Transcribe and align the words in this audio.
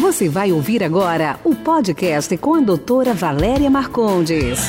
Você 0.00 0.28
vai 0.28 0.52
ouvir 0.52 0.84
agora 0.84 1.40
o 1.44 1.56
podcast 1.56 2.36
com 2.38 2.54
a 2.54 2.60
doutora 2.60 3.12
Valéria 3.12 3.68
Marcondes. 3.68 4.60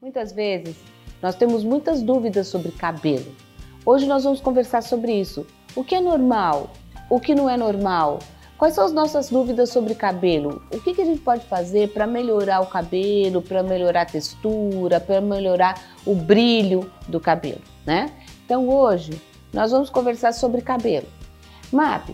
Muitas 0.00 0.30
vezes 0.30 0.76
nós 1.20 1.34
temos 1.34 1.64
muitas 1.64 2.02
dúvidas 2.02 2.46
sobre 2.46 2.70
cabelo. 2.70 3.26
Hoje 3.84 4.06
nós 4.06 4.22
vamos 4.22 4.40
conversar 4.40 4.84
sobre 4.84 5.20
isso. 5.20 5.44
O 5.74 5.82
que 5.82 5.96
é 5.96 6.00
normal? 6.00 6.70
O 7.10 7.18
que 7.18 7.34
não 7.34 7.50
é 7.50 7.56
normal? 7.56 8.20
Quais 8.56 8.74
são 8.74 8.84
as 8.84 8.92
nossas 8.92 9.28
dúvidas 9.28 9.70
sobre 9.70 9.92
cabelo? 9.96 10.62
O 10.72 10.80
que, 10.80 10.94
que 10.94 11.02
a 11.02 11.04
gente 11.04 11.20
pode 11.22 11.44
fazer 11.46 11.88
para 11.92 12.06
melhorar 12.06 12.60
o 12.60 12.66
cabelo, 12.66 13.42
para 13.42 13.64
melhorar 13.64 14.02
a 14.02 14.06
textura, 14.06 15.00
para 15.00 15.20
melhorar 15.20 15.82
o 16.06 16.14
brilho 16.14 16.88
do 17.08 17.18
cabelo, 17.18 17.60
né? 17.84 18.12
Então 18.44 18.68
hoje 18.68 19.20
nós 19.52 19.72
vamos 19.72 19.90
conversar 19.90 20.32
sobre 20.32 20.62
cabelo. 20.62 21.08
MAP, 21.72 22.10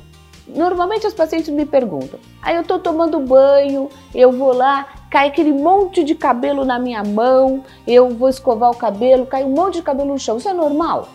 normalmente 0.47 1.07
os 1.07 1.15
pacientes 1.15 1.49
me 1.49 1.67
perguntam: 1.67 2.19
aí 2.43 2.55
ah, 2.55 2.59
eu 2.59 2.65
tô 2.65 2.79
tomando 2.79 3.21
banho, 3.21 3.89
eu 4.15 4.33
vou 4.33 4.53
lá, 4.53 4.87
cai 5.11 5.29
aquele 5.29 5.53
monte 5.53 6.03
de 6.05 6.15
cabelo 6.15 6.65
na 6.65 6.79
minha 6.79 7.03
mão, 7.03 7.65
eu 7.87 8.11
vou 8.11 8.29
escovar 8.29 8.71
o 8.71 8.77
cabelo, 8.77 9.27
cai 9.27 9.45
um 9.45 9.51
monte 9.51 9.75
de 9.75 9.83
cabelo 9.83 10.13
no 10.13 10.19
chão, 10.19 10.37
isso 10.37 10.49
é 10.49 10.55
normal? 10.55 11.09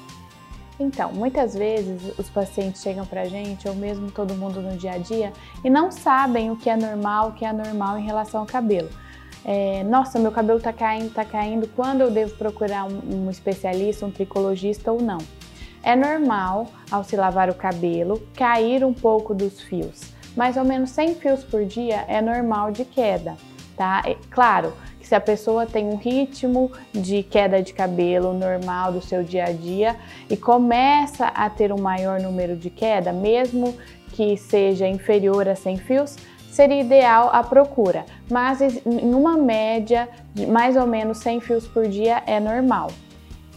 Então, 0.80 1.12
muitas 1.12 1.56
vezes 1.56 2.14
os 2.20 2.30
pacientes 2.30 2.82
chegam 2.82 3.06
pra 3.06 3.26
gente, 3.26 3.68
ou 3.68 3.74
mesmo 3.74 4.12
todo 4.12 4.36
mundo 4.36 4.62
no 4.62 4.78
dia 4.78 4.92
a 4.92 4.98
dia, 4.98 5.34
e 5.64 5.70
não 5.70 5.92
sabem 5.92 6.52
o 6.52 6.56
que 6.56 6.70
é 6.70 6.78
normal, 6.78 7.30
o 7.30 7.32
que 7.32 7.44
é 7.44 7.50
anormal 7.50 7.98
em 7.98 8.06
relação 8.06 8.42
ao 8.42 8.46
cabelo. 8.46 8.90
É, 9.44 9.84
nossa, 9.86 10.20
meu 10.20 10.32
cabelo 10.32 10.60
tá 10.60 10.72
caindo, 10.72 11.12
tá 11.12 11.26
caindo, 11.26 11.68
quando 11.76 12.02
eu 12.02 12.12
devo 12.12 12.36
procurar 12.36 12.86
um, 12.86 13.26
um 13.26 13.32
especialista, 13.32 14.06
um 14.06 14.12
tricologista 14.12 14.92
ou 14.92 15.02
não? 15.02 15.18
É 15.88 15.96
normal, 15.96 16.68
ao 16.92 17.02
se 17.02 17.16
lavar 17.16 17.50
o 17.50 17.54
cabelo, 17.54 18.22
cair 18.36 18.84
um 18.84 18.94
pouco 18.94 19.34
dos 19.34 19.62
fios. 19.62 20.02
Mais 20.36 20.58
ou 20.58 20.66
menos 20.66 20.90
100 20.90 21.16
fios 21.16 21.46
por 21.46 21.64
dia 21.64 22.04
é 22.10 22.22
normal 22.22 22.72
de 22.72 22.84
queda, 22.84 23.38
tá? 23.78 24.04
É, 24.06 24.18
claro 24.30 24.74
que 25.00 25.08
se 25.08 25.16
a 25.16 25.22
pessoa 25.22 25.66
tem 25.66 25.86
um 25.86 25.96
ritmo 25.96 26.70
de 26.92 27.24
queda 27.24 27.64
de 27.64 27.72
cabelo 27.72 28.34
normal 28.34 28.92
do 28.92 29.02
seu 29.02 29.24
dia 29.24 29.46
a 29.46 29.54
dia 29.54 29.96
e 30.30 30.36
começa 30.36 31.28
a 31.28 31.50
ter 31.50 31.72
um 31.72 31.80
maior 31.80 32.20
número 32.20 32.58
de 32.58 32.70
queda, 32.70 33.14
mesmo 33.14 33.74
que 34.12 34.36
seja 34.36 34.86
inferior 34.86 35.48
a 35.48 35.56
100 35.56 35.78
fios, 35.78 36.18
seria 36.52 36.82
ideal 36.82 37.30
a 37.32 37.42
procura, 37.46 38.04
mas 38.30 38.60
em 38.60 39.16
uma 39.16 39.38
média 39.38 40.10
de 40.34 40.46
mais 40.46 40.76
ou 40.76 40.86
menos 40.86 41.20
100 41.20 41.40
fios 41.40 41.66
por 41.66 41.88
dia 41.88 42.22
é 42.28 42.42
normal. 42.42 42.90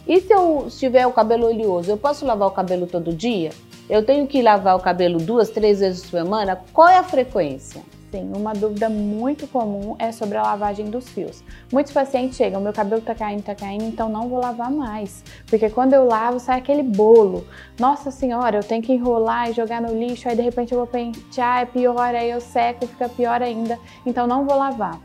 E 0.07 0.21
se 0.21 0.33
eu 0.33 0.67
tiver 0.71 1.07
o 1.07 1.13
cabelo 1.13 1.47
oleoso, 1.47 1.91
eu 1.91 1.97
posso 1.97 2.25
lavar 2.25 2.49
o 2.49 2.53
cabelo 2.53 2.87
todo 2.87 3.13
dia? 3.13 3.51
Eu 3.89 4.05
tenho 4.05 4.27
que 4.27 4.41
lavar 4.41 4.77
o 4.77 4.81
cabelo 4.81 5.19
duas, 5.19 5.51
três 5.51 5.81
vezes 5.81 6.03
por 6.03 6.11
semana? 6.11 6.61
Qual 6.73 6.89
é 6.89 6.97
a 6.97 7.03
frequência? 7.03 7.83
Sim, 8.11 8.33
uma 8.35 8.53
dúvida 8.53 8.89
muito 8.89 9.47
comum 9.47 9.95
é 9.97 10.11
sobre 10.11 10.37
a 10.37 10.43
lavagem 10.43 10.87
dos 10.87 11.09
fios. 11.09 11.45
Muitos 11.73 11.93
pacientes 11.93 12.37
chegam, 12.37 12.61
meu 12.61 12.73
cabelo 12.73 13.01
tá 13.03 13.15
caindo, 13.15 13.43
tá 13.43 13.55
caindo, 13.55 13.85
então 13.85 14.09
não 14.09 14.29
vou 14.29 14.41
lavar 14.41 14.71
mais. 14.71 15.23
Porque 15.47 15.71
quando 15.71 15.93
eu 15.93 16.07
lavo, 16.07 16.41
sai 16.41 16.59
aquele 16.59 16.83
bolo. 16.83 17.47
Nossa 17.79 18.11
senhora, 18.11 18.57
eu 18.57 18.65
tenho 18.65 18.83
que 18.83 18.93
enrolar 18.93 19.51
e 19.51 19.53
jogar 19.53 19.81
no 19.81 19.97
lixo, 19.97 20.29
aí 20.29 20.35
de 20.35 20.43
repente 20.43 20.73
eu 20.73 20.79
vou 20.79 20.89
pentear, 20.89 21.63
é 21.63 21.67
pior, 21.67 22.15
aí 22.15 22.31
eu 22.31 22.41
seco, 22.41 22.87
fica 22.87 23.09
pior 23.09 23.43
ainda. 23.43 23.79
Então 24.05 24.27
não 24.27 24.45
vou 24.45 24.57
lavar. 24.57 24.99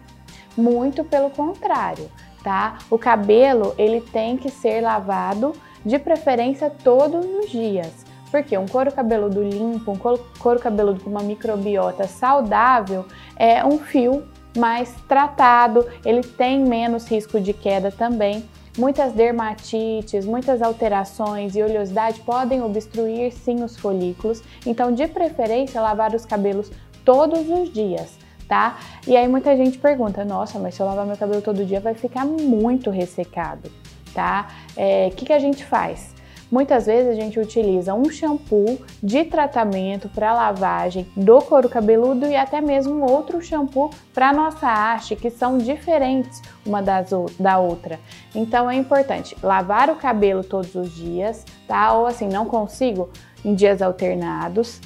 Muito 0.58 1.04
pelo 1.04 1.30
contrário 1.30 2.10
tá? 2.46 2.78
O 2.92 2.98
cabelo, 3.00 3.74
ele 3.76 4.00
tem 4.00 4.38
que 4.38 4.52
ser 4.52 4.80
lavado, 4.80 5.54
de 5.84 5.98
preferência 5.98 6.70
todos 6.70 7.26
os 7.26 7.50
dias. 7.50 8.06
Porque 8.30 8.56
um 8.56 8.68
couro 8.68 8.92
cabeludo 8.92 9.42
limpo, 9.42 9.92
um 9.92 9.98
couro 9.98 10.60
cabeludo 10.60 11.04
com 11.04 11.10
uma 11.10 11.24
microbiota 11.24 12.08
saudável 12.08 13.06
é 13.36 13.66
um 13.66 13.80
fio 13.80 14.24
mais 14.56 14.94
tratado, 15.08 15.86
ele 16.06 16.22
tem 16.22 16.64
menos 16.64 17.08
risco 17.08 17.40
de 17.40 17.52
queda 17.52 17.92
também. 17.92 18.48
Muitas 18.78 19.14
dermatites, 19.14 20.26
muitas 20.26 20.62
alterações 20.62 21.56
e 21.56 21.64
oleosidade 21.64 22.20
podem 22.22 22.62
obstruir 22.62 23.32
sim 23.32 23.64
os 23.64 23.78
folículos, 23.78 24.44
então 24.66 24.92
de 24.92 25.08
preferência 25.08 25.82
lavar 25.82 26.14
os 26.14 26.26
cabelos 26.26 26.72
todos 27.04 27.50
os 27.50 27.72
dias 27.72 28.25
tá? 28.48 28.78
E 29.08 29.16
aí 29.16 29.28
muita 29.28 29.56
gente 29.56 29.78
pergunta, 29.78 30.24
nossa, 30.24 30.60
mas 30.60 30.76
se 30.76 30.82
eu 30.82 30.86
lavar 30.86 31.06
meu 31.06 31.18
cabelo 31.18 31.42
todo 31.42 31.66
dia 31.66 31.80
vai 31.80 31.94
ficar 31.94 32.26
muito 32.26 32.90
ressecado, 32.90 33.72
tá? 34.14 34.48
O 34.70 34.74
é, 34.78 35.10
que, 35.10 35.26
que 35.26 35.34
a 35.34 35.40
gente 35.40 35.64
faz? 35.66 36.16
Muitas 36.52 36.86
vezes 36.86 37.10
a 37.10 37.16
gente 37.16 37.40
utiliza 37.40 37.94
um 37.94 38.10
shampoo 38.10 38.80
de 39.02 39.26
tratamento 39.26 40.08
para 40.08 40.32
lavagem 40.32 41.08
do 41.16 41.42
couro 41.42 41.68
cabeludo 41.68 42.28
e 42.28 42.36
até 42.36 42.62
mesmo 42.62 43.04
outro 43.04 43.42
shampoo 43.42 43.90
para 44.14 44.32
nossa 44.32 44.68
haste, 44.68 45.16
que 45.16 45.30
são 45.30 45.58
diferentes 45.58 46.42
uma 46.66 46.82
das, 46.82 47.10
da 47.40 47.58
outra. 47.58 48.00
Então 48.34 48.70
é 48.70 48.76
importante 48.76 49.36
lavar 49.42 49.90
o 49.90 49.96
cabelo 49.96 50.44
todos 50.44 50.76
os 50.76 50.96
dias, 50.96 51.44
tá? 51.68 51.94
Ou 51.94 52.06
assim, 52.06 52.28
não 52.28 52.46
consigo 52.46 53.10
em 53.44 53.56
dias 53.56 53.82
alternados. 53.82 54.80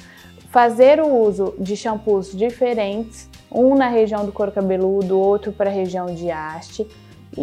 Fazer 0.50 1.00
o 1.00 1.06
uso 1.06 1.54
de 1.58 1.76
shampoos 1.76 2.36
diferentes 2.36 3.30
um 3.52 3.76
na 3.76 3.86
região 3.86 4.26
do 4.26 4.32
couro 4.32 4.50
cabeludo, 4.50 5.18
outro 5.18 5.52
para 5.52 5.70
a 5.70 5.72
região 5.72 6.06
de 6.06 6.28
haste. 6.28 6.88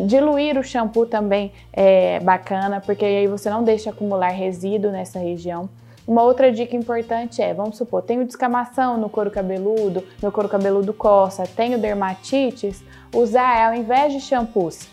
Diluir 0.06 0.57
o 0.57 0.63
shampoo 0.63 1.06
também 1.06 1.53
é 1.72 2.19
bacana, 2.19 2.81
porque 2.81 3.06
aí 3.06 3.28
você 3.28 3.50
não 3.50 3.63
deixa 3.63 3.91
acumular 3.91 4.29
resíduo 4.29 4.91
nessa 4.91 5.19
região. 5.19 5.69
Uma 6.06 6.22
outra 6.23 6.51
dica 6.51 6.75
importante 6.75 7.41
é, 7.41 7.53
vamos 7.53 7.78
supor, 7.78 8.01
tenho 8.01 8.25
descamação 8.25 8.97
no 8.97 9.09
couro 9.09 9.31
cabeludo, 9.31 10.03
meu 10.22 10.31
couro 10.31 10.50
cabeludo 10.50 10.94
coça, 10.94 11.44
tenho 11.56 11.78
dermatites, 11.78 12.84
usar 13.13 13.68
ao 13.68 13.74
invés 13.74 14.12
de 14.13 14.19
shampoos 14.19 14.88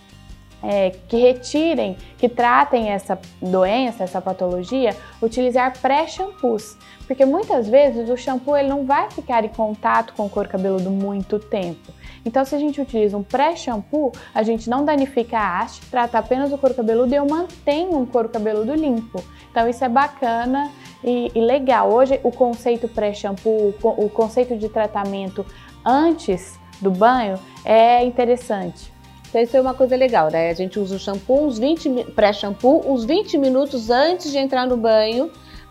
é, 0.64 0.90
que 1.08 1.16
retirem, 1.16 1.96
que 2.16 2.28
tratem 2.28 2.88
essa 2.88 3.18
doença, 3.40 4.04
essa 4.04 4.20
patologia, 4.20 4.96
utilizar 5.20 5.78
pré-shampoos. 5.78 6.76
Porque 7.06 7.24
muitas 7.26 7.68
vezes 7.68 8.08
o 8.08 8.16
shampoo 8.16 8.56
ele 8.56 8.68
não 8.68 8.86
vai 8.86 9.10
ficar 9.10 9.44
em 9.44 9.48
contato 9.48 10.14
com 10.14 10.24
o 10.24 10.30
couro 10.30 10.48
cabeludo 10.48 10.90
muito 10.90 11.38
tempo. 11.38 11.92
Então, 12.24 12.44
se 12.44 12.54
a 12.54 12.58
gente 12.58 12.80
utiliza 12.80 13.16
um 13.16 13.22
pré-shampoo, 13.22 14.10
a 14.34 14.42
gente 14.42 14.70
não 14.70 14.84
danifica 14.84 15.38
a 15.38 15.60
haste, 15.60 15.82
trata 15.90 16.18
apenas 16.18 16.50
o 16.50 16.56
couro 16.56 16.74
cabeludo 16.74 17.12
e 17.12 17.16
eu 17.16 17.26
mantenho 17.26 17.98
um 17.98 18.06
couro 18.06 18.30
cabeludo 18.30 18.74
limpo. 18.74 19.22
Então, 19.50 19.68
isso 19.68 19.84
é 19.84 19.88
bacana 19.88 20.70
e, 21.02 21.30
e 21.34 21.40
legal. 21.40 21.92
Hoje, 21.92 22.18
o 22.22 22.32
conceito 22.32 22.88
pré-shampoo, 22.88 23.74
o 23.82 24.08
conceito 24.08 24.56
de 24.56 24.70
tratamento 24.70 25.44
antes 25.84 26.58
do 26.80 26.90
banho 26.90 27.38
é 27.64 28.02
interessante. 28.02 28.93
Então 29.34 29.42
isso 29.42 29.56
é 29.56 29.60
uma 29.60 29.74
coisa 29.74 29.96
legal, 29.96 30.30
né? 30.30 30.48
A 30.48 30.54
gente 30.54 30.78
usa 30.78 30.94
o 30.94 30.98
shampoo, 30.98 31.44
uns 31.44 31.58
20 31.58 32.12
pré-shampoo, 32.14 32.84
uns 32.86 33.04
20 33.04 33.36
minutos 33.36 33.90
antes 33.90 34.30
de 34.30 34.38
entrar 34.38 34.64
no 34.64 34.76
banho, 34.76 35.28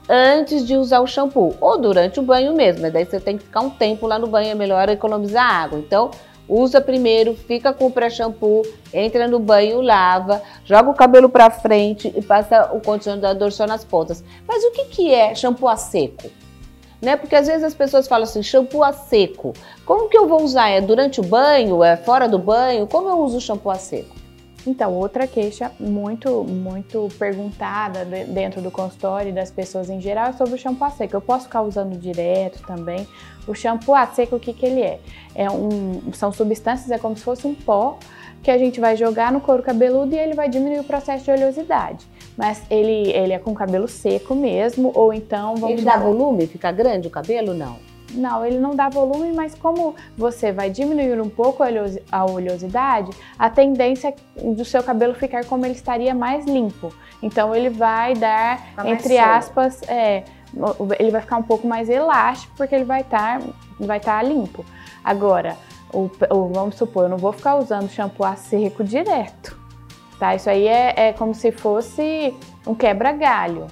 antes 0.10 0.68
de 0.68 0.76
usar 0.76 1.00
o 1.00 1.08
shampoo, 1.08 1.56
ou 1.62 1.80
durante 1.80 2.20
o 2.20 2.24
banho 2.24 2.54
mesmo, 2.54 2.82
mas 2.82 2.92
daí 2.92 3.06
você 3.06 3.22
tem 3.22 3.38
que 3.38 3.46
ficar 3.46 3.62
um 3.62 3.70
tempo 3.70 4.06
lá 4.06 4.20
no 4.20 4.28
banho, 4.28 4.50
é 4.50 4.54
melhor 4.54 4.90
economizar 4.90 5.50
água. 5.50 5.80
Então, 5.80 6.12
usa 6.46 6.82
primeiro, 6.82 7.36
fica 7.36 7.72
com 7.72 7.86
o 7.86 7.92
pré-shampoo, 7.92 8.64
entra 8.94 9.30
no 9.30 9.40
banho, 9.40 9.80
lava, 9.80 10.42
joga 10.66 10.90
o 10.90 10.94
cabelo 10.94 11.30
para 11.30 11.50
frente 11.50 12.12
e 12.14 12.22
passa 12.22 12.70
o 12.74 12.82
condicionador 12.82 13.50
só 13.50 13.66
nas 13.66 13.86
pontas. 13.86 14.22
Mas 14.46 14.62
o 14.66 14.72
que, 14.72 14.84
que 14.88 15.14
é 15.14 15.34
shampoo 15.34 15.70
a 15.70 15.78
seco? 15.78 16.30
Né? 17.04 17.18
Porque 17.18 17.36
às 17.36 17.48
vezes 17.48 17.64
as 17.64 17.74
pessoas 17.74 18.08
falam 18.08 18.24
assim, 18.24 18.42
shampoo 18.42 18.84
a 18.84 18.94
seco. 18.94 19.54
Como 19.86 20.10
que 20.10 20.18
eu 20.18 20.28
vou 20.28 20.42
usar? 20.42 20.70
É 20.70 20.82
durante 20.82 21.20
o 21.20 21.24
banho? 21.24 21.84
É 21.84 21.98
fora 21.98 22.28
do 22.28 22.40
banho? 22.40 22.88
Como 22.88 23.10
eu 23.10 23.20
uso 23.20 23.38
o 23.38 23.42
shampoo 23.42 23.70
a 23.70 23.76
seco? 23.76 24.16
Então, 24.66 24.94
outra 24.94 25.28
queixa 25.28 25.72
muito, 25.78 26.46
muito 26.46 27.10
perguntada 27.20 28.06
dentro 28.06 28.62
do 28.62 28.72
consultório 28.72 29.34
das 29.34 29.52
pessoas 29.52 29.90
em 29.90 30.00
geral 30.00 30.28
é 30.30 30.34
sobre 30.34 30.56
o 30.56 30.58
shampoo 30.58 30.86
a 30.86 30.90
seco. 30.90 31.16
Eu 31.18 31.22
posso 31.22 31.46
ficar 31.46 31.62
usando 31.64 31.98
direto 31.98 32.66
também. 32.66 33.06
O 33.46 33.54
shampoo 33.54 33.94
a 33.94 34.08
seco, 34.08 34.38
o 34.38 34.40
que, 34.40 34.54
que 34.54 34.66
ele 34.66 34.82
é? 34.82 35.00
é 35.36 35.52
um, 35.52 36.14
são 36.14 36.32
substâncias, 36.32 36.90
é 36.90 36.98
como 36.98 37.18
se 37.18 37.24
fosse 37.24 37.46
um 37.46 37.54
pó 37.54 37.98
que 38.42 38.50
a 38.50 38.58
gente 38.58 38.80
vai 38.80 38.96
jogar 38.96 39.32
no 39.32 39.42
couro 39.42 39.62
cabeludo 39.62 40.16
e 40.16 40.20
ele 40.20 40.34
vai 40.34 40.48
diminuir 40.48 40.80
o 40.80 40.84
processo 40.84 41.26
de 41.26 41.32
oleosidade. 41.32 42.06
Mas 42.38 42.64
ele, 42.70 43.12
ele 43.12 43.34
é 43.34 43.40
com 43.40 43.54
cabelo 43.54 43.88
seco 43.88 44.34
mesmo, 44.34 44.92
ou 44.96 45.14
então... 45.14 45.56
Vamos 45.56 45.78
ele 45.78 45.82
dá 45.84 45.98
volume? 45.98 46.48
Fica 46.48 46.72
grande 46.72 47.08
o 47.08 47.12
cabelo? 47.12 47.54
Não. 47.54 47.78
Não, 48.14 48.46
ele 48.46 48.60
não 48.60 48.76
dá 48.76 48.90
volume, 48.90 49.34
mas 49.34 49.56
como 49.56 49.96
você 50.18 50.52
vai 50.52 50.70
diminuir 50.70 51.20
um 51.20 51.30
pouco 51.30 51.64
a 52.12 52.26
oleosidade, 52.26 53.12
a 53.38 53.50
tendência 53.50 54.14
do 54.42 54.64
seu 54.64 54.84
cabelo 54.84 55.14
ficar 55.14 55.46
como 55.46 55.66
ele 55.66 55.74
estaria 55.74 56.14
mais 56.14 56.46
limpo. 56.46 56.94
Então 57.22 57.56
ele 57.56 57.70
vai 57.70 58.14
dar, 58.14 58.60
Fica 58.68 58.90
entre 58.90 59.18
aspas, 59.18 59.82
é, 59.88 60.24
ele 61.00 61.12
vai 61.12 61.22
ficar 61.22 61.38
um 61.38 61.44
pouco 61.44 61.68
mais 61.68 61.90
elástico 61.90 62.54
porque 62.56 62.76
ele 62.76 62.86
vai 62.86 63.02
estar 63.02 63.42
vai 63.80 63.98
estar 63.98 64.24
limpo. 64.24 64.64
Agora, 65.04 65.58
o, 65.92 66.10
o, 66.30 66.48
vamos 66.50 66.76
supor, 66.76 67.04
eu 67.04 67.10
não 67.10 67.18
vou 67.18 67.34
ficar 67.34 67.56
usando 67.56 67.90
shampoo 67.90 68.26
a 68.26 68.36
seco 68.36 68.84
direto, 68.84 69.58
tá? 70.20 70.36
Isso 70.36 70.50
aí 70.50 70.68
é, 70.68 70.94
é 71.10 71.14
como 71.14 71.34
se 71.34 71.52
fosse 71.52 72.34
um 72.66 72.74
quebra-galho. 72.74 73.68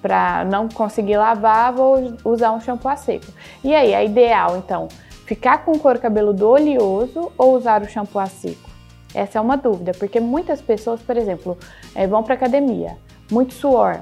para 0.00 0.46
não 0.46 0.66
conseguir 0.66 1.18
lavar, 1.18 1.72
vou 1.72 2.14
usar 2.24 2.52
um 2.52 2.60
shampoo 2.60 2.88
a 2.88 2.96
seco. 2.96 3.26
E 3.62 3.74
aí, 3.74 3.92
é 3.92 4.02
ideal 4.04 4.56
então 4.56 4.88
ficar 5.26 5.58
com 5.64 5.72
o 5.72 5.78
couro 5.78 6.00
cabeludo 6.00 6.48
oleoso 6.48 7.30
ou 7.38 7.54
usar 7.54 7.82
o 7.82 7.88
shampoo 7.88 8.18
a 8.18 8.26
seco? 8.26 8.68
Essa 9.14 9.38
é 9.38 9.40
uma 9.40 9.56
dúvida, 9.56 9.92
porque 9.98 10.18
muitas 10.20 10.60
pessoas, 10.60 11.00
por 11.00 11.16
exemplo, 11.16 11.58
é, 11.94 12.06
vão 12.06 12.22
para 12.22 12.34
academia, 12.34 12.96
muito 13.30 13.54
suor, 13.54 14.00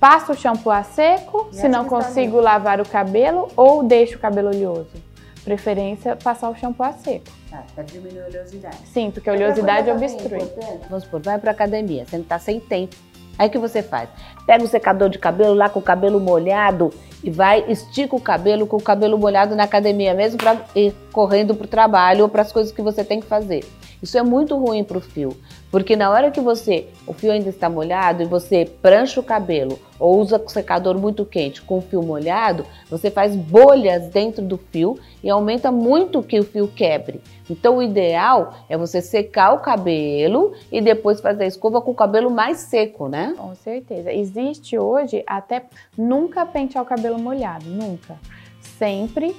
passa 0.00 0.32
o 0.32 0.36
shampoo 0.36 0.70
a 0.70 0.82
seco, 0.82 1.48
e 1.52 1.56
se 1.56 1.68
não 1.68 1.84
consigo 1.84 2.40
lavar 2.40 2.80
o 2.80 2.88
cabelo, 2.88 3.48
ou 3.56 3.82
deixo 3.82 4.16
o 4.16 4.20
cabelo 4.20 4.48
oleoso. 4.48 5.05
Preferência 5.46 6.16
passar 6.16 6.50
o 6.50 6.56
shampoo 6.56 6.82
a 6.82 6.92
seco. 6.92 7.24
Tá, 7.48 7.62
para 7.72 7.84
diminuir 7.84 8.20
a 8.20 8.26
oleosidade. 8.26 8.78
Sim, 8.84 9.12
porque 9.12 9.30
a 9.30 9.32
oleosidade 9.32 9.88
obstrui. 9.88 10.42
Vamos 10.90 11.04
supor, 11.04 11.22
vai 11.22 11.38
para 11.38 11.52
academia, 11.52 12.04
você 12.04 12.16
não 12.16 12.24
está 12.24 12.36
sem 12.36 12.58
tempo. 12.58 12.96
Aí 13.38 13.46
o 13.46 13.50
que 13.50 13.58
você 13.58 13.80
faz? 13.80 14.08
Pega 14.44 14.64
o 14.64 14.66
secador 14.66 15.08
de 15.08 15.20
cabelo 15.20 15.54
lá 15.54 15.68
com 15.68 15.78
o 15.78 15.82
cabelo 15.82 16.18
molhado 16.18 16.92
e 17.22 17.30
vai, 17.30 17.64
estica 17.68 18.16
o 18.16 18.20
cabelo 18.20 18.66
com 18.66 18.76
o 18.76 18.82
cabelo 18.82 19.16
molhado 19.16 19.54
na 19.54 19.62
academia 19.62 20.14
mesmo 20.14 20.36
para 20.36 20.60
ir 20.74 20.92
correndo 21.16 21.54
para 21.54 21.64
o 21.64 21.68
trabalho 21.68 22.24
ou 22.24 22.28
para 22.28 22.42
as 22.42 22.52
coisas 22.52 22.70
que 22.70 22.82
você 22.82 23.02
tem 23.02 23.20
que 23.20 23.26
fazer. 23.26 23.64
Isso 24.02 24.18
é 24.18 24.22
muito 24.22 24.54
ruim 24.54 24.84
para 24.84 24.98
o 24.98 25.00
fio, 25.00 25.34
porque 25.70 25.96
na 25.96 26.10
hora 26.10 26.30
que 26.30 26.42
você, 26.42 26.88
o 27.06 27.14
fio 27.14 27.32
ainda 27.32 27.48
está 27.48 27.70
molhado 27.70 28.22
e 28.22 28.26
você 28.26 28.70
prancha 28.82 29.18
o 29.18 29.22
cabelo 29.22 29.78
ou 29.98 30.20
usa 30.20 30.36
o 30.36 30.46
secador 30.50 30.98
muito 30.98 31.24
quente 31.24 31.62
com 31.62 31.78
o 31.78 31.80
fio 31.80 32.02
molhado, 32.02 32.66
você 32.90 33.10
faz 33.10 33.34
bolhas 33.34 34.08
dentro 34.08 34.44
do 34.44 34.58
fio 34.58 34.98
e 35.24 35.30
aumenta 35.30 35.72
muito 35.72 36.22
que 36.22 36.38
o 36.38 36.44
fio 36.44 36.68
quebre. 36.68 37.22
Então 37.48 37.78
o 37.78 37.82
ideal 37.82 38.52
é 38.68 38.76
você 38.76 39.00
secar 39.00 39.54
o 39.54 39.60
cabelo 39.60 40.52
e 40.70 40.82
depois 40.82 41.18
fazer 41.22 41.44
a 41.44 41.46
escova 41.46 41.80
com 41.80 41.92
o 41.92 41.94
cabelo 41.94 42.30
mais 42.30 42.58
seco, 42.58 43.08
né? 43.08 43.34
Com 43.38 43.54
certeza. 43.54 44.12
Existe 44.12 44.78
hoje 44.78 45.24
até 45.26 45.64
nunca 45.96 46.44
pentear 46.44 46.84
o 46.84 46.86
cabelo 46.86 47.18
molhado, 47.18 47.64
nunca. 47.64 48.18
Sempre 48.60 49.34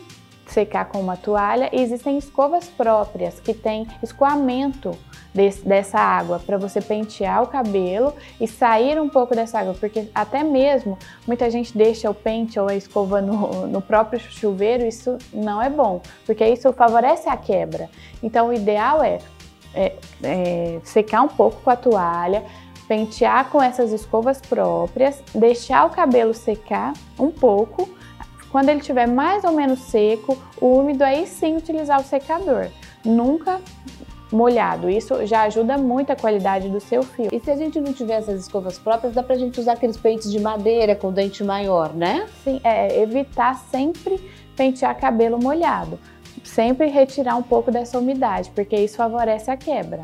secar 0.52 0.86
com 0.86 1.00
uma 1.00 1.18
toalha. 1.18 1.70
E 1.72 1.82
existem 1.82 2.18
escovas 2.18 2.68
próprias 2.68 3.40
que 3.40 3.54
têm 3.54 3.88
escoamento 4.02 4.92
desse, 5.34 5.66
dessa 5.66 6.00
água 6.00 6.40
para 6.40 6.58
você 6.58 6.82
pentear 6.82 7.44
o 7.44 7.48
cabelo 7.48 8.14
e 8.40 8.48
sair 8.48 9.00
um 9.00 9.08
pouco 9.08 9.36
dessa 9.36 9.60
água, 9.60 9.76
porque 9.80 10.10
até 10.14 10.44
mesmo 10.44 10.98
muita 11.26 11.50
gente 11.50 11.78
deixa 11.78 12.10
o 12.10 12.14
pente 12.14 12.60
ou 12.60 12.68
a 12.68 12.76
escova 12.76 13.22
no, 13.22 13.68
no 13.68 13.82
próprio 13.82 14.20
chuveiro, 14.20 14.86
isso 14.86 15.18
não 15.32 15.62
é 15.62 15.70
bom, 15.70 16.02
porque 16.26 16.46
isso 16.48 16.72
favorece 16.74 17.30
a 17.30 17.38
quebra. 17.38 17.90
Então 18.24 18.48
o 18.48 18.54
ideal 18.54 19.04
é, 19.04 19.20
é, 19.74 19.96
é 20.24 20.80
secar 20.84 21.22
um 21.22 21.28
pouco 21.28 21.62
com 21.62 21.70
a 21.70 21.76
toalha, 21.76 22.44
pentear 22.88 23.50
com 23.50 23.62
essas 23.62 23.92
escovas 23.92 24.40
próprias, 24.40 25.22
deixar 25.36 25.86
o 25.86 25.90
cabelo 25.90 26.34
secar 26.34 26.94
um 27.20 27.30
pouco 27.30 27.97
quando 28.52 28.70
ele 28.70 28.80
estiver 28.80 29.08
mais 29.08 29.44
ou 29.44 29.52
menos 29.52 29.80
seco, 29.80 30.38
úmido, 30.62 31.04
aí 31.04 31.28
sim 31.28 31.58
utilizar 31.58 32.00
o 32.00 32.04
secador. 32.04 32.68
Nunca 33.04 33.62
molhado. 34.32 34.90
Isso 34.90 35.26
já 35.26 35.44
ajuda 35.44 35.78
muito 35.78 36.12
a 36.12 36.16
qualidade 36.16 36.70
do 36.70 36.80
seu 36.80 37.04
fio. 37.04 37.30
E 37.32 37.40
se 37.40 37.50
a 37.50 37.56
gente 37.56 37.80
não 37.80 37.94
tiver 37.94 38.16
essas 38.16 38.42
escovas 38.42 38.78
próprias, 38.78 39.14
dá 39.14 39.24
pra 39.24 39.38
gente 39.38 39.60
usar 39.60 39.74
aqueles 39.74 39.98
pentes 39.98 40.32
de 40.32 40.40
madeira 40.40 40.96
com 40.96 41.12
dente 41.12 41.44
maior, 41.44 41.94
né? 41.94 42.28
Sim, 42.44 42.60
é 42.64 43.02
evitar 43.02 43.56
sempre 43.72 44.20
pentear 44.56 44.98
cabelo 45.00 45.42
molhado. 45.42 46.00
Sempre 46.44 46.88
retirar 46.88 47.36
um 47.36 47.44
pouco 47.44 47.72
dessa 47.72 48.00
umidade, 48.00 48.52
porque 48.52 48.76
isso 48.76 48.98
favorece 48.98 49.52
a 49.52 49.58
quebra. 49.58 50.02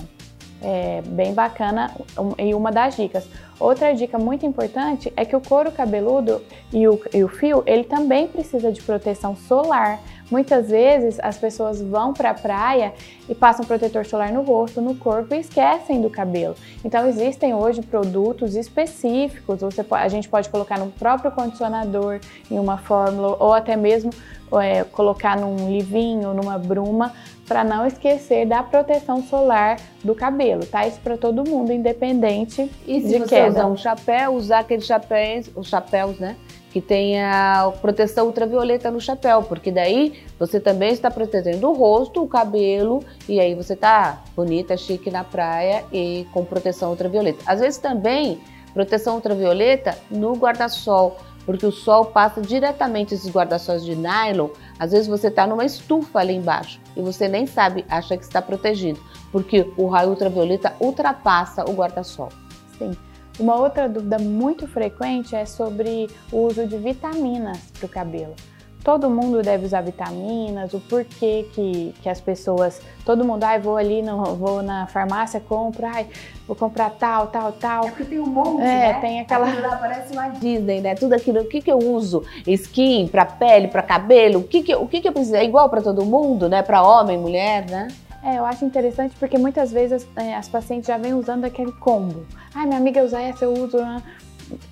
É 0.63 1.01
bem 1.05 1.33
bacana 1.33 1.91
e 2.37 2.53
uma 2.53 2.71
das 2.71 2.95
dicas. 2.95 3.27
Outra 3.59 3.93
dica 3.93 4.17
muito 4.17 4.45
importante 4.45 5.11
é 5.15 5.25
que 5.25 5.35
o 5.35 5.41
couro 5.41 5.71
cabeludo 5.71 6.41
e 6.71 6.87
o, 6.87 6.99
e 7.13 7.23
o 7.23 7.27
fio, 7.27 7.63
ele 7.65 7.83
também 7.83 8.27
precisa 8.27 8.71
de 8.71 8.81
proteção 8.81 9.35
solar. 9.35 9.99
Muitas 10.31 10.69
vezes 10.69 11.19
as 11.21 11.37
pessoas 11.37 11.81
vão 11.81 12.13
para 12.13 12.31
a 12.31 12.33
praia 12.33 12.93
e 13.29 13.35
passam 13.35 13.65
protetor 13.65 14.05
solar 14.05 14.31
no 14.31 14.41
rosto, 14.41 14.81
no 14.81 14.95
corpo 14.95 15.35
e 15.35 15.39
esquecem 15.39 16.01
do 16.01 16.09
cabelo. 16.09 16.55
Então 16.83 17.07
existem 17.07 17.53
hoje 17.53 17.81
produtos 17.81 18.55
específicos, 18.55 19.61
você, 19.61 19.85
a 19.91 20.07
gente 20.07 20.27
pode 20.27 20.49
colocar 20.49 20.79
no 20.79 20.87
próprio 20.87 21.31
condicionador, 21.31 22.19
em 22.49 22.57
uma 22.57 22.77
fórmula, 22.77 23.37
ou 23.39 23.53
até 23.53 23.75
mesmo 23.75 24.11
é, 24.59 24.83
colocar 24.83 25.37
num 25.37 25.71
livinho, 25.71 26.33
numa 26.33 26.57
bruma, 26.57 27.13
para 27.47 27.63
não 27.63 27.85
esquecer 27.85 28.45
da 28.45 28.63
proteção 28.63 29.21
solar 29.23 29.77
do 30.03 30.15
cabelo, 30.15 30.65
tá? 30.65 30.87
Isso 30.87 30.99
para 31.01 31.17
todo 31.17 31.47
mundo, 31.47 31.71
independente 31.71 32.69
e 32.87 33.01
se 33.01 33.07
de 33.07 33.19
você 33.19 33.35
queda. 33.35 33.49
usar 33.49 33.65
um 33.67 33.77
chapéu, 33.77 34.33
usar 34.33 34.59
aqueles 34.59 34.85
chapéus, 34.85 35.49
os 35.55 35.67
chapéus, 35.67 36.19
né? 36.19 36.35
Que 36.71 36.81
tenha 36.81 37.71
proteção 37.81 38.25
ultravioleta 38.25 38.89
no 38.89 38.99
chapéu, 38.99 39.43
porque 39.43 39.71
daí 39.71 40.23
você 40.39 40.59
também 40.59 40.91
está 40.91 41.11
protegendo 41.11 41.69
o 41.69 41.73
rosto, 41.73 42.23
o 42.23 42.27
cabelo, 42.27 43.03
e 43.29 43.39
aí 43.39 43.53
você 43.53 43.75
tá 43.75 44.23
bonita, 44.35 44.75
chique 44.75 45.11
na 45.11 45.23
praia 45.23 45.83
e 45.91 46.25
com 46.33 46.43
proteção 46.43 46.89
ultravioleta. 46.89 47.43
Às 47.45 47.59
vezes 47.59 47.77
também 47.77 48.39
proteção 48.73 49.15
ultravioleta 49.15 49.95
no 50.09 50.33
guarda-sol 50.33 51.17
porque 51.45 51.65
o 51.65 51.71
sol 51.71 52.05
passa 52.05 52.41
diretamente 52.41 53.13
esses 53.13 53.31
guarda-sóis 53.31 53.83
de 53.83 53.95
nylon. 53.95 54.49
Às 54.79 54.91
vezes 54.91 55.07
você 55.07 55.27
está 55.27 55.45
numa 55.45 55.65
estufa 55.65 56.19
ali 56.19 56.33
embaixo 56.33 56.79
e 56.95 57.01
você 57.01 57.27
nem 57.27 57.45
sabe, 57.45 57.85
acha 57.89 58.17
que 58.17 58.23
está 58.23 58.41
protegido, 58.41 58.99
porque 59.31 59.71
o 59.77 59.87
raio 59.87 60.09
ultravioleta 60.09 60.75
ultrapassa 60.79 61.63
o 61.69 61.73
guarda-sol. 61.73 62.29
Sim. 62.77 62.91
Uma 63.39 63.55
outra 63.55 63.89
dúvida 63.89 64.19
muito 64.19 64.67
frequente 64.67 65.35
é 65.35 65.45
sobre 65.45 66.07
o 66.31 66.45
uso 66.45 66.67
de 66.67 66.77
vitaminas 66.77 67.59
para 67.79 67.85
o 67.87 67.89
cabelo 67.89 68.35
todo 68.83 69.09
mundo 69.09 69.41
deve 69.41 69.65
usar 69.65 69.81
vitaminas, 69.81 70.73
o 70.73 70.79
porquê 70.79 71.47
que, 71.53 71.95
que 72.01 72.09
as 72.09 72.19
pessoas, 72.19 72.81
todo 73.05 73.23
mundo, 73.23 73.43
ai, 73.43 73.59
vou 73.59 73.77
ali, 73.77 74.01
no, 74.01 74.35
vou 74.35 74.61
na 74.61 74.87
farmácia, 74.87 75.39
compro, 75.39 75.85
ai, 75.85 76.07
vou 76.45 76.55
comprar 76.55 76.89
tal, 76.91 77.27
tal, 77.27 77.53
tal. 77.53 77.85
É 77.85 77.89
porque 77.89 78.03
tem 78.03 78.19
um 78.19 78.25
monte, 78.25 78.61
é, 78.61 78.93
né? 78.93 78.93
tem 78.99 79.19
aquela... 79.21 79.47
Lá 79.61 79.77
parece 79.77 80.11
uma 80.11 80.27
Disney, 80.29 80.81
né? 80.81 80.95
Tudo 80.95 81.13
aquilo, 81.13 81.41
o 81.41 81.45
que 81.45 81.61
que 81.61 81.71
eu 81.71 81.77
uso? 81.77 82.23
Skin, 82.45 83.07
para 83.07 83.25
pele, 83.25 83.69
para 83.69 83.81
cabelo, 83.81 84.39
o 84.39 84.43
que 84.43 84.61
que, 84.61 84.75
o 84.75 84.85
que 84.85 84.99
que 84.99 85.07
eu 85.07 85.13
preciso? 85.13 85.37
É 85.37 85.45
igual 85.45 85.69
para 85.69 85.81
todo 85.81 86.03
mundo, 86.05 86.49
né? 86.49 86.61
Para 86.61 86.83
homem, 86.83 87.17
mulher, 87.17 87.65
né? 87.69 87.87
É, 88.21 88.37
eu 88.37 88.45
acho 88.45 88.65
interessante 88.65 89.15
porque 89.19 89.37
muitas 89.37 89.71
vezes 89.71 90.07
é, 90.15 90.35
as 90.35 90.47
pacientes 90.47 90.87
já 90.87 90.97
vêm 90.97 91.13
usando 91.13 91.45
aquele 91.45 91.71
combo. 91.73 92.25
Ai, 92.53 92.65
minha 92.65 92.77
amiga 92.77 93.03
usa 93.03 93.21
essa, 93.21 93.45
eu 93.45 93.53
uso... 93.53 93.77
Né? 93.77 94.01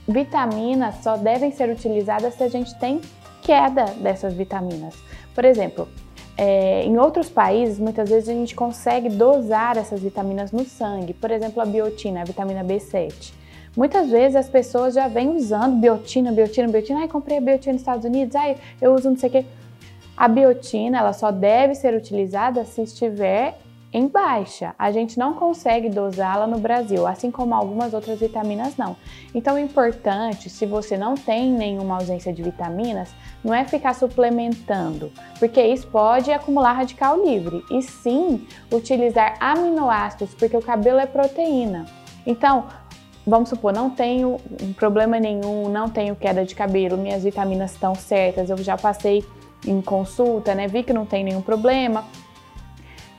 Vitaminas 0.07 0.95
só 1.01 1.15
devem 1.15 1.51
ser 1.51 1.69
utilizadas 1.69 2.35
se 2.35 2.43
a 2.43 2.49
gente 2.49 2.77
tem 2.77 3.01
queda 3.41 3.85
dessas 3.97 4.33
vitaminas. 4.33 4.95
Por 5.33 5.45
exemplo, 5.45 5.87
é, 6.37 6.83
em 6.83 6.97
outros 6.97 7.29
países, 7.29 7.79
muitas 7.79 8.09
vezes 8.09 8.29
a 8.29 8.33
gente 8.33 8.55
consegue 8.55 9.09
dosar 9.09 9.77
essas 9.77 10.01
vitaminas 10.01 10.51
no 10.51 10.65
sangue. 10.65 11.13
Por 11.13 11.31
exemplo, 11.31 11.61
a 11.61 11.65
biotina, 11.65 12.21
a 12.21 12.23
vitamina 12.23 12.63
B7. 12.63 13.33
Muitas 13.75 14.09
vezes 14.09 14.35
as 14.35 14.49
pessoas 14.49 14.93
já 14.93 15.07
vêm 15.07 15.35
usando 15.35 15.79
biotina, 15.79 16.31
biotina, 16.31 16.67
biotina. 16.67 16.99
Ai, 16.99 17.07
comprei 17.07 17.37
a 17.37 17.41
biotina 17.41 17.73
nos 17.73 17.81
Estados 17.81 18.05
Unidos, 18.05 18.35
ai, 18.35 18.57
eu 18.81 18.93
uso 18.93 19.09
não 19.09 19.17
sei 19.17 19.29
o 19.29 19.31
quê. 19.31 19.45
A 20.17 20.27
biotina, 20.27 20.99
ela 20.99 21.13
só 21.13 21.31
deve 21.31 21.73
ser 21.73 21.93
utilizada 21.93 22.65
se 22.65 22.81
estiver 22.81 23.57
em 23.93 24.07
baixa. 24.07 24.73
A 24.79 24.91
gente 24.91 25.19
não 25.19 25.33
consegue 25.33 25.89
dosá-la 25.89 26.47
no 26.47 26.59
Brasil, 26.59 27.05
assim 27.05 27.29
como 27.29 27.53
algumas 27.53 27.93
outras 27.93 28.19
vitaminas 28.19 28.77
não. 28.77 28.95
Então, 29.35 29.55
o 29.55 29.59
importante, 29.59 30.49
se 30.49 30.65
você 30.65 30.97
não 30.97 31.15
tem 31.15 31.51
nenhuma 31.51 31.95
ausência 31.95 32.31
de 32.31 32.41
vitaminas, 32.41 33.13
não 33.43 33.53
é 33.53 33.65
ficar 33.65 33.93
suplementando, 33.93 35.11
porque 35.39 35.61
isso 35.61 35.87
pode 35.87 36.31
acumular 36.31 36.73
radical 36.73 37.21
livre, 37.21 37.63
e 37.69 37.81
sim 37.81 38.47
utilizar 38.71 39.35
aminoácidos, 39.39 40.33
porque 40.35 40.55
o 40.55 40.61
cabelo 40.61 40.99
é 40.99 41.05
proteína. 41.05 41.85
Então, 42.25 42.65
vamos 43.25 43.49
supor, 43.49 43.73
não 43.73 43.89
tenho 43.89 44.37
problema 44.77 45.19
nenhum, 45.19 45.67
não 45.67 45.89
tenho 45.89 46.15
queda 46.15 46.45
de 46.45 46.55
cabelo, 46.55 46.97
minhas 46.97 47.23
vitaminas 47.23 47.71
estão 47.71 47.93
certas, 47.93 48.49
eu 48.49 48.57
já 48.57 48.77
passei 48.77 49.25
em 49.65 49.81
consulta, 49.81 50.55
né? 50.55 50.67
Vi 50.67 50.81
que 50.81 50.93
não 50.93 51.05
tem 51.05 51.23
nenhum 51.23 51.41
problema 51.41 52.05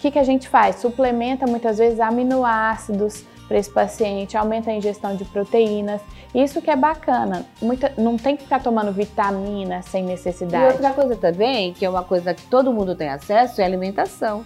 que, 0.03 0.11
que 0.11 0.19
a 0.19 0.25
gente 0.25 0.49
faz? 0.49 0.77
Suplementa 0.77 1.47
muitas 1.47 1.79
vezes 1.79 2.01
aminoácidos 2.01 3.25
para 3.47 3.57
esse 3.57 3.71
paciente, 3.71 4.37
aumenta 4.37 4.71
a 4.71 4.75
ingestão 4.75 5.15
de 5.15 5.25
proteínas. 5.25 6.01
Isso 6.35 6.61
que 6.61 6.71
é 6.71 6.77
bacana. 6.77 7.47
Muita, 7.61 7.93
não 7.97 8.17
tem 8.17 8.37
que 8.37 8.43
ficar 8.43 8.61
tomando 8.61 8.91
vitamina 8.91 9.81
sem 9.83 10.03
necessidade. 10.03 10.65
E 10.65 10.67
outra 10.73 10.93
coisa 10.93 11.15
também, 11.15 11.73
que 11.73 11.85
é 11.85 11.89
uma 11.89 12.03
coisa 12.03 12.35
que 12.35 12.43
todo 12.47 12.73
mundo 12.73 12.97
tem 12.97 13.11
acesso, 13.11 13.61
é 13.61 13.65
alimentação. 13.65 14.45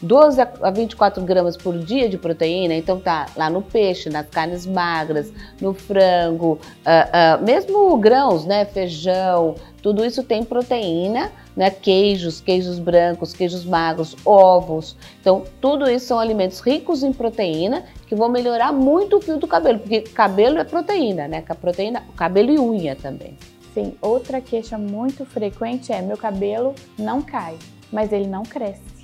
12 0.00 0.40
a 0.40 0.70
24 0.70 1.22
gramas 1.22 1.56
por 1.56 1.78
dia 1.78 2.08
de 2.08 2.18
proteína, 2.18 2.74
então 2.74 2.98
tá 2.98 3.26
lá 3.36 3.48
no 3.48 3.62
peixe, 3.62 4.10
nas 4.10 4.28
carnes 4.28 4.66
magras, 4.66 5.32
no 5.60 5.72
frango, 5.72 6.52
uh, 6.52 7.40
uh, 7.40 7.44
mesmo 7.44 7.96
grãos, 7.96 8.44
né, 8.44 8.66
feijão, 8.66 9.54
tudo 9.82 10.04
isso 10.04 10.22
tem 10.22 10.44
proteína, 10.44 11.30
né, 11.56 11.70
queijos, 11.70 12.40
queijos 12.40 12.78
brancos, 12.78 13.32
queijos 13.32 13.64
magros, 13.64 14.16
ovos. 14.24 14.96
Então, 15.20 15.44
tudo 15.60 15.88
isso 15.88 16.06
são 16.06 16.18
alimentos 16.18 16.60
ricos 16.60 17.02
em 17.02 17.12
proteína 17.12 17.84
que 18.06 18.14
vão 18.14 18.28
melhorar 18.28 18.72
muito 18.72 19.16
o 19.16 19.20
fio 19.20 19.36
do 19.36 19.46
cabelo, 19.46 19.78
porque 19.78 20.00
cabelo 20.00 20.58
é 20.58 20.64
proteína, 20.64 21.28
né? 21.28 21.42
Proteína, 21.60 22.02
cabelo 22.16 22.50
e 22.50 22.58
unha 22.58 22.96
também. 22.96 23.36
Sim, 23.72 23.94
outra 24.00 24.40
queixa 24.40 24.78
muito 24.78 25.24
frequente 25.24 25.92
é 25.92 26.00
meu 26.00 26.16
cabelo 26.16 26.74
não 26.98 27.20
cai, 27.20 27.56
mas 27.92 28.12
ele 28.12 28.26
não 28.26 28.42
cresce 28.42 28.94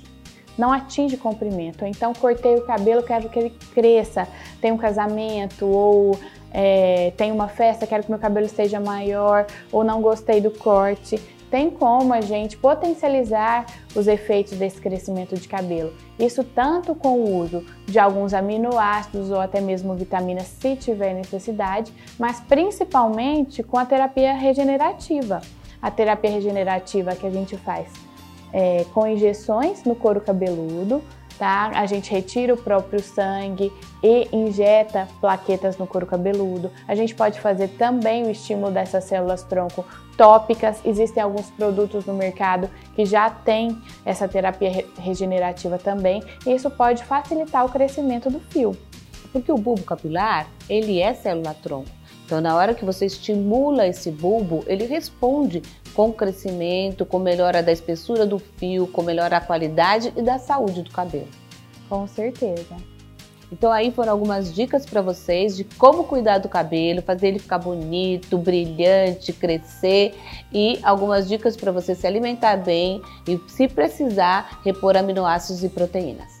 não 0.57 0.71
atinge 0.71 1.17
comprimento. 1.17 1.85
Então, 1.85 2.13
cortei 2.13 2.55
o 2.55 2.61
cabelo, 2.61 3.01
quero 3.01 3.29
que 3.29 3.39
ele 3.39 3.49
cresça. 3.73 4.27
Tem 4.59 4.71
um 4.71 4.77
casamento 4.77 5.65
ou 5.65 6.17
é, 6.51 7.11
tem 7.15 7.31
uma 7.31 7.47
festa, 7.47 7.87
quero 7.87 8.03
que 8.03 8.11
meu 8.11 8.19
cabelo 8.19 8.47
seja 8.49 8.79
maior 8.79 9.47
ou 9.71 9.83
não 9.83 10.01
gostei 10.01 10.41
do 10.41 10.51
corte. 10.51 11.19
Tem 11.51 11.69
como 11.69 12.13
a 12.13 12.21
gente 12.21 12.55
potencializar 12.55 13.65
os 13.93 14.07
efeitos 14.07 14.57
desse 14.57 14.79
crescimento 14.79 15.35
de 15.35 15.49
cabelo. 15.49 15.93
Isso 16.17 16.45
tanto 16.45 16.95
com 16.95 17.19
o 17.19 17.37
uso 17.37 17.65
de 17.85 17.99
alguns 17.99 18.33
aminoácidos 18.33 19.29
ou 19.29 19.39
até 19.41 19.59
mesmo 19.59 19.93
vitaminas, 19.93 20.47
se 20.47 20.77
tiver 20.77 21.13
necessidade, 21.13 21.93
mas 22.17 22.39
principalmente 22.39 23.61
com 23.61 23.77
a 23.77 23.85
terapia 23.85 24.33
regenerativa. 24.33 25.41
A 25.81 25.91
terapia 25.91 26.31
regenerativa 26.31 27.15
que 27.15 27.27
a 27.27 27.31
gente 27.31 27.57
faz 27.57 27.91
é, 28.53 28.85
com 28.93 29.07
injeções 29.07 29.83
no 29.83 29.95
couro 29.95 30.21
cabeludo, 30.21 31.01
A 31.43 31.85
gente 31.85 32.11
retira 32.11 32.53
o 32.53 32.57
próprio 32.57 33.01
sangue 33.01 33.71
e 34.03 34.27
injeta 34.31 35.07
plaquetas 35.19 35.77
no 35.77 35.87
couro 35.87 36.05
cabeludo. 36.05 36.71
A 36.87 36.93
gente 36.93 37.15
pode 37.15 37.39
fazer 37.39 37.69
também 37.69 38.23
o 38.23 38.29
estímulo 38.29 38.71
dessas 38.71 39.05
células 39.05 39.43
tronco 39.43 39.85
tópicas. 40.15 40.79
Existem 40.85 41.23
alguns 41.23 41.49
produtos 41.49 42.05
no 42.05 42.13
mercado 42.13 42.69
que 42.95 43.05
já 43.05 43.29
têm 43.29 43.81
essa 44.05 44.27
terapia 44.27 44.85
regenerativa 44.99 45.77
também. 45.79 46.23
E 46.45 46.53
isso 46.53 46.69
pode 46.69 47.03
facilitar 47.03 47.65
o 47.65 47.69
crescimento 47.69 48.29
do 48.29 48.39
fio. 48.39 48.77
Porque 49.31 49.51
o 49.51 49.57
bulbo 49.57 49.83
capilar, 49.83 50.47
ele 50.69 50.99
é 50.99 51.13
célula 51.13 51.55
tronco. 51.55 51.89
Então, 52.25 52.39
na 52.39 52.55
hora 52.55 52.73
que 52.73 52.85
você 52.85 53.07
estimula 53.07 53.87
esse 53.87 54.09
bulbo, 54.09 54.63
ele 54.65 54.85
responde 54.85 55.61
com 55.93 56.11
crescimento, 56.11 57.05
com 57.05 57.19
melhora 57.19 57.61
da 57.61 57.71
espessura 57.71 58.25
do 58.25 58.39
fio, 58.39 58.87
com 58.87 59.01
melhora 59.01 59.31
da 59.31 59.41
qualidade 59.41 60.13
e 60.15 60.21
da 60.21 60.39
saúde 60.39 60.81
do 60.81 60.91
cabelo. 60.91 61.27
Com 61.89 62.07
certeza. 62.07 62.75
Então 63.51 63.71
aí 63.71 63.91
foram 63.91 64.13
algumas 64.13 64.53
dicas 64.53 64.85
para 64.85 65.01
vocês 65.01 65.57
de 65.57 65.65
como 65.65 66.05
cuidar 66.05 66.37
do 66.37 66.47
cabelo, 66.47 67.01
fazer 67.01 67.27
ele 67.27 67.39
ficar 67.39 67.57
bonito, 67.57 68.37
brilhante, 68.37 69.33
crescer 69.33 70.15
e 70.53 70.79
algumas 70.83 71.27
dicas 71.27 71.57
para 71.57 71.71
você 71.71 71.93
se 71.93 72.07
alimentar 72.07 72.55
bem 72.55 73.01
e 73.27 73.37
se 73.49 73.67
precisar 73.67 74.61
repor 74.63 74.95
aminoácidos 74.95 75.63
e 75.65 75.69
proteínas. 75.69 76.40